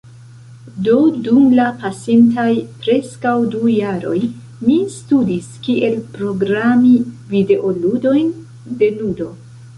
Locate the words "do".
0.85-0.93